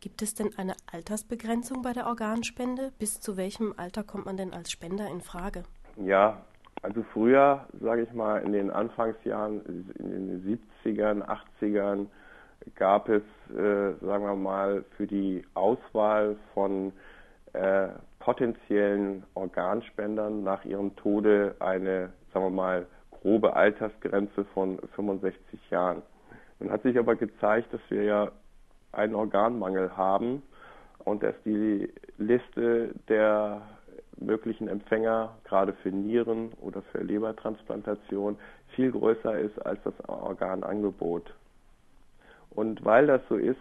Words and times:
Gibt 0.00 0.22
es 0.22 0.32
denn 0.34 0.50
eine 0.56 0.74
Altersbegrenzung 0.92 1.82
bei 1.82 1.92
der 1.92 2.06
Organspende? 2.06 2.92
Bis 3.00 3.20
zu 3.20 3.36
welchem 3.36 3.74
Alter 3.76 4.04
kommt 4.04 4.26
man 4.26 4.36
denn 4.36 4.52
als 4.52 4.70
Spender 4.70 5.08
in 5.08 5.20
Frage? 5.20 5.64
Ja, 5.96 6.40
also 6.82 7.02
früher, 7.12 7.66
sage 7.80 8.02
ich 8.02 8.12
mal, 8.12 8.38
in 8.42 8.52
den 8.52 8.70
Anfangsjahren, 8.70 9.60
in 9.98 10.44
den 10.44 10.60
70ern, 10.84 11.24
80ern, 11.60 12.06
gab 12.76 13.08
es, 13.08 13.24
äh, 13.50 13.94
sagen 14.00 14.24
wir 14.24 14.36
mal, 14.36 14.84
für 14.96 15.08
die 15.08 15.44
Auswahl 15.54 16.36
von 16.54 16.92
äh, 17.54 17.88
potenziellen 18.20 19.24
Organspendern 19.34 20.44
nach 20.44 20.64
ihrem 20.64 20.94
Tode 20.94 21.56
eine, 21.58 22.12
sagen 22.32 22.46
wir 22.46 22.50
mal, 22.50 22.86
grobe 23.10 23.56
Altersgrenze 23.56 24.44
von 24.54 24.78
65 24.94 25.70
Jahren. 25.70 26.02
Nun 26.60 26.70
hat 26.70 26.84
sich 26.84 26.96
aber 26.96 27.16
gezeigt, 27.16 27.72
dass 27.72 27.80
wir 27.88 28.04
ja 28.04 28.30
einen 28.92 29.14
Organmangel 29.14 29.96
haben 29.96 30.42
und 31.04 31.22
dass 31.22 31.34
die 31.44 31.92
Liste 32.18 32.94
der 33.08 33.62
möglichen 34.20 34.68
Empfänger, 34.68 35.36
gerade 35.44 35.72
für 35.74 35.90
Nieren 35.90 36.52
oder 36.60 36.82
für 36.82 37.02
Lebertransplantation, 37.02 38.36
viel 38.74 38.92
größer 38.92 39.38
ist 39.38 39.58
als 39.64 39.78
das 39.84 39.94
Organangebot. 40.08 41.32
Und 42.50 42.84
weil 42.84 43.06
das 43.06 43.20
so 43.28 43.36
ist, 43.36 43.60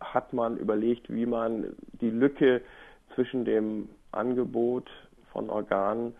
hat 0.00 0.32
man 0.32 0.58
überlegt, 0.58 1.12
wie 1.12 1.26
man 1.26 1.74
die 2.00 2.10
Lücke 2.10 2.60
zwischen 3.14 3.44
dem 3.44 3.88
Angebot 4.12 4.90
von 5.32 5.48
Organen 5.50 6.14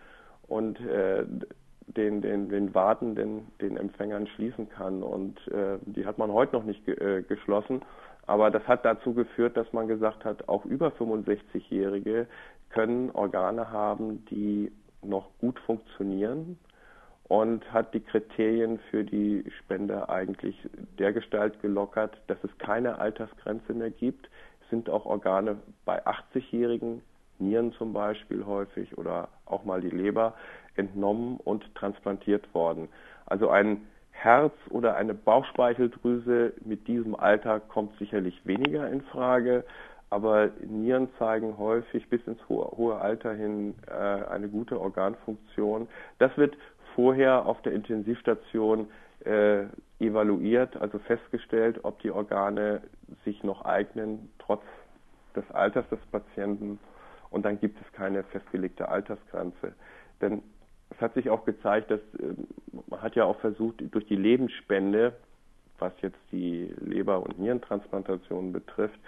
und 0.48 0.80
äh, 0.80 1.24
den, 1.86 2.22
den, 2.22 2.48
den 2.48 2.74
Wartenden, 2.74 3.46
den 3.60 3.76
Empfängern 3.76 4.26
schließen 4.28 4.68
kann. 4.70 5.02
Und 5.02 5.46
äh, 5.48 5.78
die 5.82 6.06
hat 6.06 6.18
man 6.18 6.32
heute 6.32 6.56
noch 6.56 6.64
nicht 6.64 6.84
ge 6.86 6.94
äh, 6.94 7.22
geschlossen. 7.22 7.82
Aber 8.26 8.50
das 8.50 8.66
hat 8.66 8.84
dazu 8.84 9.14
geführt, 9.14 9.56
dass 9.56 9.72
man 9.72 9.88
gesagt 9.88 10.24
hat, 10.24 10.48
auch 10.48 10.64
über 10.64 10.88
65-Jährige 10.88 12.26
können 12.70 13.10
Organe 13.10 13.70
haben, 13.70 14.24
die 14.26 14.72
noch 15.02 15.28
gut 15.38 15.58
funktionieren 15.60 16.58
und 17.28 17.70
hat 17.72 17.94
die 17.94 18.00
Kriterien 18.00 18.78
für 18.90 19.04
die 19.04 19.44
Spende 19.58 20.08
eigentlich 20.08 20.56
dergestalt 20.98 21.60
gelockert, 21.60 22.16
dass 22.26 22.38
es 22.42 22.56
keine 22.58 22.98
Altersgrenze 22.98 23.72
mehr 23.74 23.90
gibt. 23.90 24.28
Es 24.62 24.70
sind 24.70 24.88
auch 24.90 25.06
Organe 25.06 25.56
bei 25.84 26.04
80-Jährigen, 26.06 27.02
Nieren 27.38 27.72
zum 27.72 27.92
Beispiel 27.92 28.46
häufig 28.46 28.96
oder 28.96 29.28
auch 29.46 29.64
mal 29.64 29.80
die 29.80 29.90
Leber, 29.90 30.34
entnommen 30.76 31.38
und 31.38 31.74
transplantiert 31.74 32.52
worden. 32.54 32.88
Also 33.26 33.48
ein 33.48 33.82
Herz 34.24 34.54
oder 34.70 34.96
eine 34.96 35.12
Bauchspeicheldrüse 35.12 36.54
mit 36.64 36.88
diesem 36.88 37.14
Alter 37.14 37.60
kommt 37.60 37.98
sicherlich 37.98 38.40
weniger 38.46 38.88
in 38.88 39.02
Frage, 39.02 39.64
aber 40.08 40.48
Nieren 40.66 41.08
zeigen 41.18 41.58
häufig 41.58 42.08
bis 42.08 42.26
ins 42.26 42.40
hohe, 42.48 42.64
hohe 42.76 42.96
Alter 42.96 43.34
hin 43.34 43.74
äh, 43.86 43.92
eine 43.92 44.48
gute 44.48 44.80
Organfunktion. 44.80 45.88
Das 46.18 46.34
wird 46.38 46.56
vorher 46.94 47.44
auf 47.44 47.60
der 47.62 47.72
Intensivstation 47.72 48.88
äh, 49.24 49.64
evaluiert, 50.00 50.76
also 50.80 50.98
festgestellt, 51.00 51.80
ob 51.82 52.00
die 52.00 52.10
Organe 52.10 52.80
sich 53.24 53.42
noch 53.42 53.64
eignen, 53.64 54.30
trotz 54.38 54.62
des 55.36 55.48
Alters 55.50 55.88
des 55.90 56.00
Patienten. 56.10 56.78
Und 57.30 57.44
dann 57.44 57.60
gibt 57.60 57.78
es 57.80 57.92
keine 57.92 58.22
festgelegte 58.22 58.88
Altersgrenze. 58.88 59.74
Denn 60.20 60.42
es 60.90 61.00
hat 61.00 61.14
sich 61.14 61.30
auch 61.30 61.44
gezeigt, 61.44 61.90
dass 61.90 62.00
äh, 62.18 62.34
man 62.88 63.02
hat 63.02 63.16
ja 63.16 63.24
auch 63.24 63.38
versucht, 63.40 63.82
durch 63.92 64.06
die 64.06 64.16
Lebensspende, 64.16 65.14
was 65.78 65.92
jetzt 66.02 66.18
die 66.30 66.72
Leber- 66.80 67.22
und 67.22 67.38
Nierentransplantation 67.38 68.52
betrifft, 68.52 68.98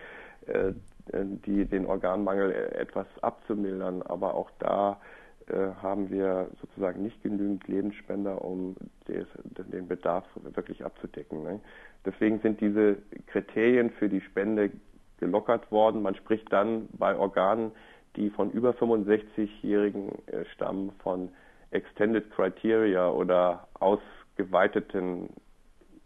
äh, 0.46 0.72
die, 1.12 1.64
den 1.66 1.86
Organmangel 1.86 2.52
etwas 2.52 3.06
abzumildern. 3.22 4.02
Aber 4.02 4.34
auch 4.34 4.50
da 4.58 5.00
äh, 5.46 5.68
haben 5.80 6.10
wir 6.10 6.48
sozusagen 6.60 7.02
nicht 7.02 7.22
genügend 7.22 7.68
Lebensspender, 7.68 8.44
um 8.44 8.74
den 9.06 9.86
Bedarf 9.86 10.24
wirklich 10.42 10.84
abzudecken. 10.84 11.44
Ne? 11.44 11.60
Deswegen 12.04 12.40
sind 12.40 12.60
diese 12.60 12.96
Kriterien 13.28 13.90
für 13.90 14.08
die 14.08 14.20
Spende 14.20 14.72
gelockert 15.18 15.70
worden. 15.70 16.02
Man 16.02 16.16
spricht 16.16 16.52
dann 16.52 16.88
bei 16.92 17.16
Organen, 17.16 17.70
die 18.16 18.30
von 18.30 18.50
über 18.50 18.70
65-Jährigen 18.70 20.10
äh, 20.26 20.44
stammen, 20.46 20.92
von 21.02 21.28
Extended 21.70 22.30
Criteria 22.30 23.10
oder 23.10 23.66
ausgeweiteten, 23.74 25.28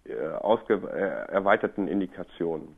äh, 0.05 0.17
ausge, 0.29 0.75
äh, 0.75 1.33
erweiterten 1.33 1.89
Indikationen. 1.89 2.77